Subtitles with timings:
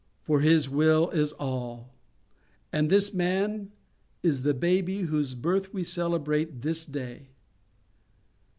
[0.23, 1.93] For His will is all.
[2.73, 3.71] And this man
[4.23, 7.29] is the baby whose birth we celebrate this day.